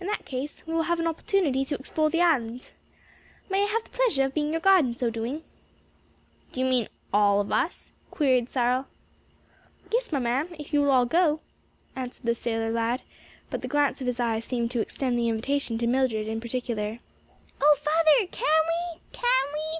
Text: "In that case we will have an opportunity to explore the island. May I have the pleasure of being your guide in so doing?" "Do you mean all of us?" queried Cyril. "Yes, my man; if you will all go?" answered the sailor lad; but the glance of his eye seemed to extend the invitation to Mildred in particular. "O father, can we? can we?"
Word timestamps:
"In 0.00 0.06
that 0.06 0.24
case 0.24 0.62
we 0.64 0.72
will 0.74 0.84
have 0.84 1.00
an 1.00 1.08
opportunity 1.08 1.64
to 1.64 1.74
explore 1.74 2.08
the 2.08 2.20
island. 2.20 2.70
May 3.50 3.64
I 3.64 3.66
have 3.66 3.82
the 3.82 3.90
pleasure 3.90 4.26
of 4.26 4.32
being 4.32 4.52
your 4.52 4.60
guide 4.60 4.84
in 4.84 4.94
so 4.94 5.10
doing?" 5.10 5.42
"Do 6.52 6.60
you 6.60 6.66
mean 6.66 6.88
all 7.12 7.40
of 7.40 7.50
us?" 7.50 7.90
queried 8.12 8.48
Cyril. 8.48 8.86
"Yes, 9.92 10.12
my 10.12 10.20
man; 10.20 10.54
if 10.56 10.72
you 10.72 10.82
will 10.82 10.92
all 10.92 11.04
go?" 11.04 11.40
answered 11.96 12.26
the 12.26 12.36
sailor 12.36 12.70
lad; 12.70 13.02
but 13.50 13.60
the 13.60 13.66
glance 13.66 14.00
of 14.00 14.06
his 14.06 14.20
eye 14.20 14.38
seemed 14.38 14.70
to 14.70 14.80
extend 14.80 15.18
the 15.18 15.28
invitation 15.28 15.78
to 15.78 15.88
Mildred 15.88 16.28
in 16.28 16.40
particular. 16.40 17.00
"O 17.60 17.76
father, 17.80 18.28
can 18.30 18.62
we? 18.68 19.00
can 19.10 19.46
we?" 19.52 19.78